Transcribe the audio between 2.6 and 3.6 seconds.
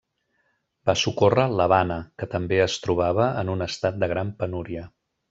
es trobava en